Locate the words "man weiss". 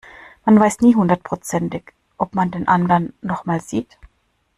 0.45-0.79